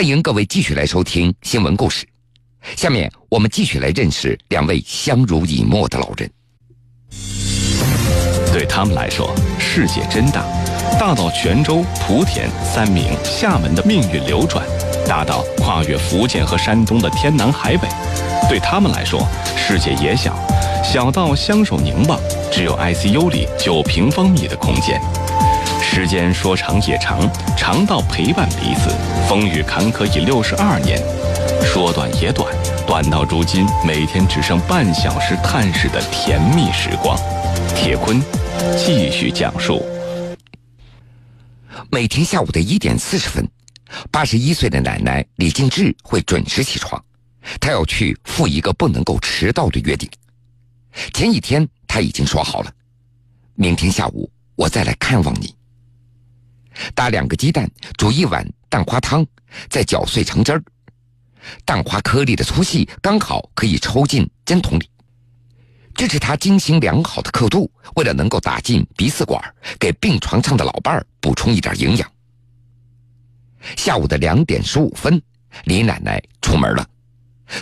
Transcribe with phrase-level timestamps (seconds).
[0.00, 2.06] 欢迎各位继续来收听新闻故事。
[2.74, 6.30] 下面我们继续来认识两位相濡以沫的老人。
[8.50, 10.42] 对他们来说，世界真大，
[10.98, 14.66] 大到泉州、莆田、三明、厦门的命运流转，
[15.06, 17.86] 大到跨越福建和山东的天南海北。
[18.48, 20.34] 对他们来说，世界也小，
[20.82, 22.18] 小到相守凝望，
[22.50, 24.98] 只有 ICU 里九平方米的空间。
[25.92, 28.90] 时间说长也长，长到陪伴彼此，
[29.28, 30.96] 风雨坎坷已六十二年；
[31.64, 32.46] 说短也短，
[32.86, 37.18] 短到如今每天只剩半小时探视的甜蜜时光。
[37.74, 38.22] 铁坤
[38.78, 39.84] 继续讲述：
[41.90, 43.44] 每天下午的一点四十分，
[44.12, 47.04] 八十一岁的奶奶李静志会准时起床，
[47.60, 50.08] 她要去赴一个不能够迟到的约定。
[51.12, 52.70] 前一天她已经说好了，
[53.56, 55.52] 明天下午我再来看望你。
[56.94, 59.26] 打两个鸡蛋，煮一碗蛋花汤，
[59.68, 60.62] 再搅碎成汁儿。
[61.64, 64.88] 蛋花颗粒的粗细刚好可以抽进针筒里。
[65.94, 69.42] 这是他精心量好的刻度，为了能够打进鼻饲管，
[69.78, 72.10] 给病床上的老伴儿补充一点营养。
[73.76, 75.20] 下午的两点十五分，
[75.64, 76.86] 李奶奶出门了。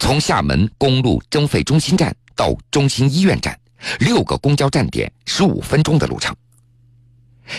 [0.00, 3.56] 从厦门公路征费中心站到中心医院站，
[4.00, 6.34] 六个公交站点，十五分钟的路程。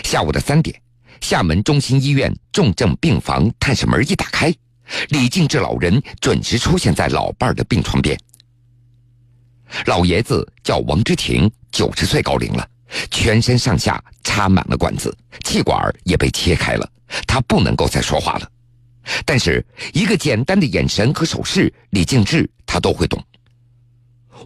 [0.02, 0.78] 下午的三点。
[1.20, 4.52] 厦门中心医院重症病房探视门一打开，
[5.08, 8.18] 李敬志老人准时出现在老伴儿的病床边。
[9.86, 12.68] 老爷子叫王之庭，九十岁高龄了，
[13.10, 16.88] 全身上下插满了管子，气管也被切开了，
[17.26, 18.50] 他不能够再说话了。
[19.24, 23.22] 但是一个简单的眼神和手势，李敬志他都会懂。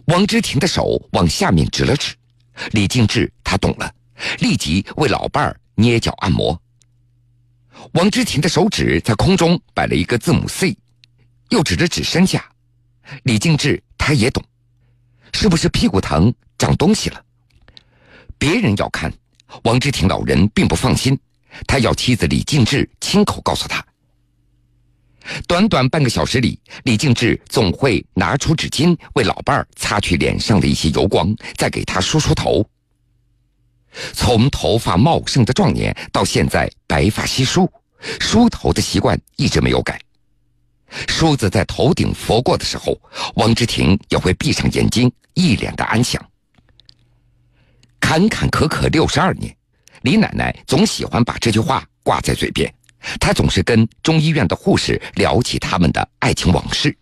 [0.05, 2.15] 王之庭的手往下面指了指，
[2.71, 3.93] 李敬志他懂了，
[4.39, 5.60] 立即为老伴儿。
[5.81, 6.61] 捏脚按摩。
[7.93, 10.77] 王之婷的手指在空中摆了一个字母 C，
[11.49, 12.45] 又指着指身下。
[13.23, 14.43] 李敬志他也懂，
[15.33, 17.21] 是不是屁股疼长东西了？
[18.37, 19.11] 别人要看，
[19.63, 21.19] 王之婷老人并不放心，
[21.67, 23.83] 他要妻子李敬志亲口告诉他。
[25.47, 32.65] 短短半个小时里，李敬志总会拿出纸巾为老伴儿擦去脸上的一些油光，再给他梳梳头。
[34.13, 37.69] 从头发茂盛的壮年到现在白发稀疏，
[38.19, 39.99] 梳头的习惯一直没有改。
[41.07, 42.99] 梳子在头顶拂过的时候，
[43.35, 46.23] 王之庭也会闭上眼睛，一脸的安详。
[47.99, 49.55] 坎坎坷坷六十二年，
[50.01, 52.73] 李奶奶总喜欢把这句话挂在嘴边。
[53.19, 56.95] 她总是跟中医院的护士聊起他们的爱情往事。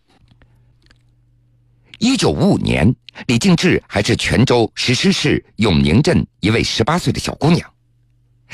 [2.00, 2.96] 一九五五年，
[3.28, 7.70] 李敬志还是泉州石狮市永宁镇一位十八岁的小姑娘。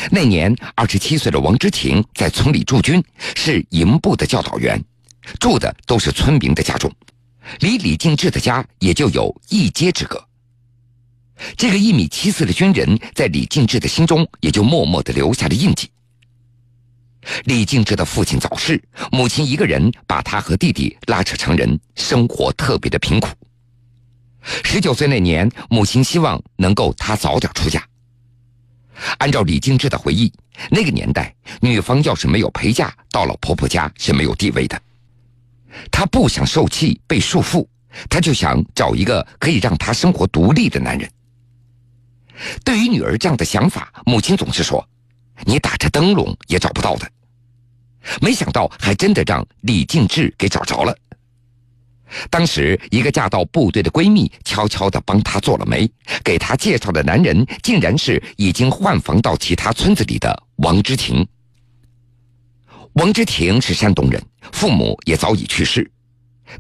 [0.10, 3.02] 那年，二十七岁的王之庭在村里驻军，
[3.36, 4.84] 是营部的教导员，
[5.40, 6.92] 住的都是村民的家中，
[7.60, 10.28] 离李敬志的家也就有一街之隔。
[11.56, 15.88] 这个一米七四的军人，在李敬志的心中也就默默的留下了印记。
[17.46, 18.82] 李静芝的父亲早逝，
[19.12, 23.30] 母亲一个人把他和弟弟拉扯成人，生活特别的贫苦。
[24.64, 27.84] 十九岁那年，母亲希望能够他早点出嫁。
[29.18, 30.32] 按照李静志的回忆，
[30.70, 34.82] 那个年代，女方要是没有陪嫁，到了婆婆家是没有地位的。
[35.92, 37.68] 她不想受气被束缚，
[38.10, 41.10] 她就想找一个可以让她生活独立的男人。
[42.64, 44.88] 对于女儿这样的想法，母亲总是说
[45.44, 47.10] ：“你打着灯笼也找不到的。”
[48.22, 50.96] 没想到，还真的让李敬志给找着了。
[52.30, 55.90] 当时，一个嫁到部队的闺蜜悄悄地帮她做了媒，
[56.24, 61.28] 给她介绍的男人竟然是已经换房到其他村子里的王之庭。
[62.94, 65.92] 王之庭是山东人，父母也早已去世，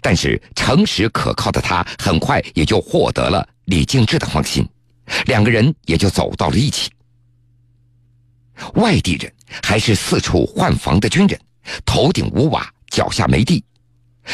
[0.02, 4.68] 但是诚实可靠的他很快也就获得了李敬志的芳心，
[5.28, 6.90] 两个人也就走到了一起。
[8.76, 9.32] 外地人
[9.64, 11.40] 还是四处换房的军人，
[11.86, 13.64] 头顶无瓦，脚下没地。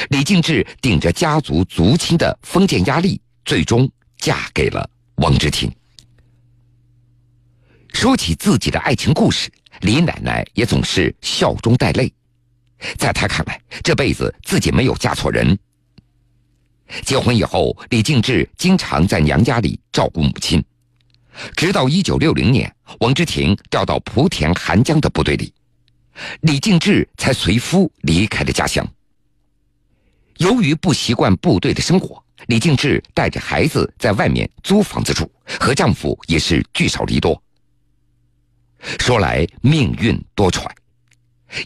[0.09, 5.71] 李敬志顶着家族族亲的封建压力，最终嫁给了王之庭。
[7.93, 9.51] 说起自己的爱情故事，
[9.81, 12.11] 李奶奶也总是笑中带泪。
[12.97, 15.57] 在她看来，这辈子自己没有嫁错人。
[17.05, 20.63] 结婚以后，李敬志经常在娘家里照顾母亲，
[21.55, 25.53] 直到一九六零年，王之庭调到莆田涵江的部队里，
[26.41, 28.85] 李敬志才随夫离开了家乡。
[30.37, 37.41] 由于不习惯部队的生活，李敬志带着孩子在外面租房子住，和丈夫也是聚少离多。
[38.99, 40.65] 说来命运多舛，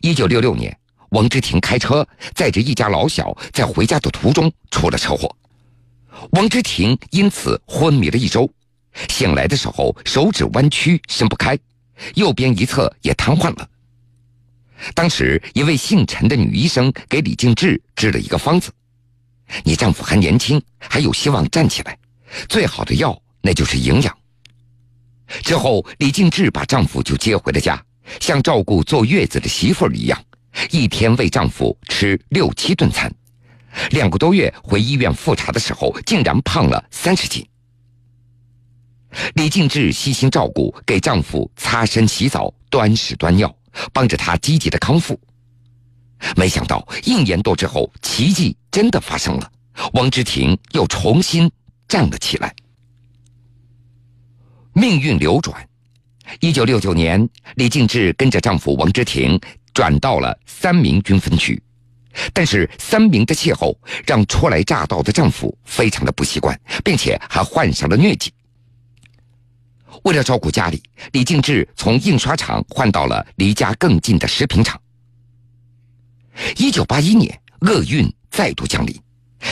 [0.02, 0.78] 一九六六年，
[1.12, 5.34] 王之婷开车载着一家老小在回家的途中出了车祸，
[6.32, 8.50] 王之婷因此昏迷了一周，
[9.10, 11.58] 醒来的时候手指弯曲伸不开，
[12.16, 13.70] 右边一侧也瘫痪了。
[14.94, 18.72] 当时一位姓陈的女医生给李静志治了一个方子
[19.64, 21.98] ：“你丈夫还年轻，还有希望站起来，
[22.50, 24.18] 最好的药那就是营养。”
[25.44, 27.82] 之后，李静志把丈夫就接回了家，
[28.20, 30.24] 像照顾坐月子的媳妇儿一样，
[30.72, 33.12] 一天喂丈夫吃六七顿餐。
[33.92, 37.46] 两个多月回医院复查的时候，竟然胖了三十斤。
[39.36, 43.54] 李静志悉心照顾，给丈夫擦身洗澡、端屎端尿，
[43.94, 45.20] 帮着他积极的康复。
[46.36, 49.52] 没想到一年多之后，奇迹真的发生了，
[49.94, 51.52] 王之婷又重新
[51.88, 52.54] 站了起来。
[54.74, 55.68] 命运流转，
[56.40, 59.40] 一九六九年，李静志跟着丈夫王之庭
[59.74, 61.62] 转到了三明军分区，
[62.34, 68.34] 但是三明的气候让初来乍到的丈夫非常的不习惯，并且还患上了疟疾。
[70.04, 70.82] 为了照顾家里，
[71.14, 74.80] 李静志从印刷厂换到了离家更近的食品厂。
[76.58, 78.94] 一九八一年，厄运再度降临，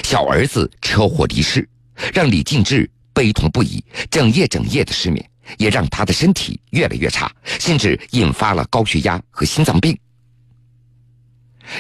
[0.03, 1.67] 小儿子车祸离世，
[2.13, 2.89] 让李静志。
[3.15, 5.23] 悲痛不已，整夜整夜的失眠，
[5.59, 9.95] 也让他的身体越来越差，甚至引发了高血压和心脏病。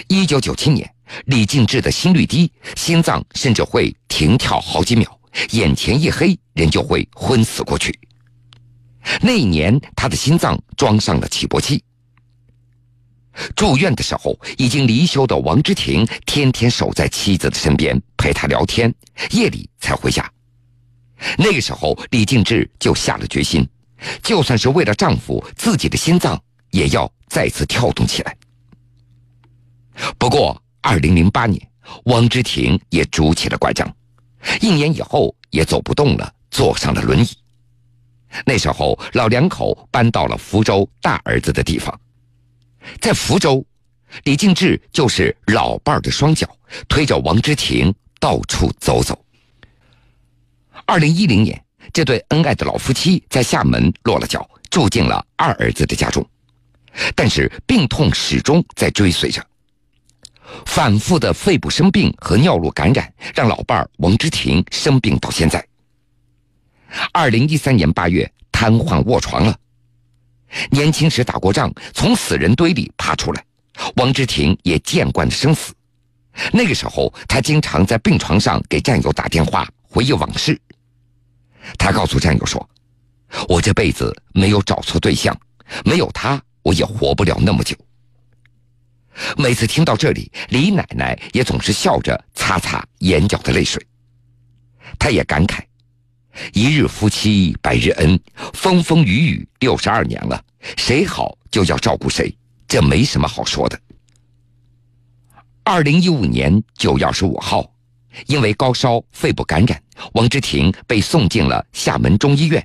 [0.07, 0.87] 一九九七年，
[1.25, 5.19] 李静志的心率低，心脏甚至会停跳好几秒，
[5.53, 7.91] 眼前一黑，人就会昏死过去。
[9.21, 11.83] 那一年，他的心脏装上了起搏器。
[13.55, 18.93] 住院的时候，已经离休的王之庭天天守在妻子的身边，陪她聊天，
[19.31, 20.31] 夜里才回家。
[21.37, 23.67] 那个时候，李静志就下了决心，
[24.21, 26.39] 就算是为了丈夫，自己的心脏
[26.71, 28.37] 也要再次跳动起来。
[30.17, 31.59] 不过，二零零八年，
[32.05, 33.91] 王之庭也拄起了拐杖，
[34.61, 37.42] 一年以后也走不动了，坐上了轮椅。
[38.45, 41.99] 那时候，老两口搬到了福州大儿子的地方，
[42.99, 43.65] 在福州，
[44.23, 46.47] 李敬志就是老伴儿的双脚，
[46.87, 49.23] 推着王之婷到处走走。
[50.85, 51.63] 二零一零年，
[51.93, 56.27] 这对恩爱的老夫妻在厦门落了脚，住进了二儿子的家中。
[57.15, 59.43] 但是病痛始终在追随着，
[60.65, 65.65] 反复的肺部生病和尿路感染，让老伴儿王之婷生病到现在。
[67.11, 69.57] 二零一三年八月，瘫痪卧床了。
[70.69, 73.43] 年轻时打过仗，从死人堆里爬出来，
[73.95, 75.73] 王之庭也见惯了生死。
[76.51, 80.59] 那个时候，他经常在病床上给战友打电话，回忆往事。
[81.77, 82.69] 他告诉战友说
[83.49, 85.35] ：“我这辈子没有找错对象，
[85.85, 87.75] 没有他，我也活不了那么久。”
[89.37, 93.83] 每次听到这里，李奶奶也总是笑着擦擦眼角的泪水。
[94.97, 95.61] 她也感慨
[96.53, 98.19] ：“一日夫妻百日恩，
[98.53, 100.43] 风风雨雨六十二年了，
[100.77, 102.35] 谁好就要照顾谁，
[102.67, 103.79] 这没什么好说的。”
[105.63, 107.69] 二零一五年九月二十五号。
[108.27, 109.81] 因为高烧、肺部感染，
[110.13, 112.63] 王之庭被送进了厦门中医院，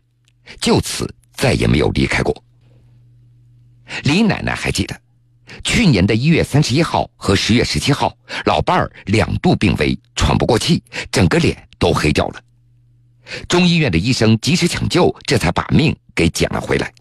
[0.61, 2.45] 就此再也没有离开过。
[4.03, 4.95] 李奶奶还记得，
[5.65, 12.43] 去年的一月三十一号和十月十七号，老伴儿两度病危，喘不过气，整个脸都黑掉了。
[13.49, 16.93] 中医院的医生及时抢救，这才把命给捡了回来。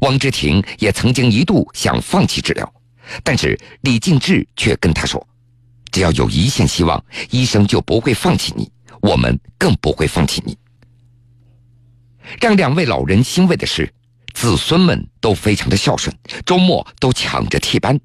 [0.00, 2.74] 王之婷也曾经一度想放弃治疗，
[3.22, 5.26] 但是李敬志却跟他说。
[5.92, 8.68] 只要有一线希望，医生就不会放弃你，
[9.00, 10.56] 我们更不会放弃你。
[12.40, 13.88] 让两位老人欣慰的是，
[14.32, 16.12] 子孙们都非常的孝顺，
[16.44, 18.00] 周末都抢着替班，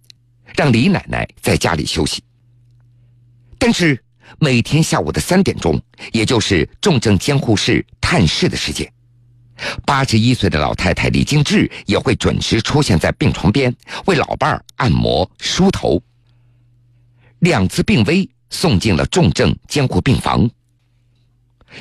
[0.56, 2.22] 让李奶奶在家里休息。
[3.58, 4.04] 但是
[4.38, 5.82] 每天下午的三点钟，
[6.12, 8.92] 也就是重症监护室探视的时间，
[9.86, 16.02] 八十一岁的老太太李金志也会准时出现在病床边，为老伴儿按摩梳头。
[17.40, 20.50] 两次病危，送进了重症监护病房。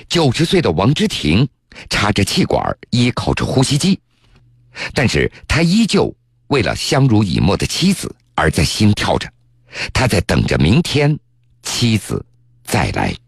[0.08, 1.48] 九十岁的王之庭
[1.90, 3.98] 插着气管，依靠着呼吸机，
[4.94, 6.14] 但是他依旧
[6.48, 9.28] 为了相濡以沫的妻子而在心跳着，
[9.92, 11.18] 他在等着明天
[11.62, 12.24] 妻子
[12.68, 13.27] 再来。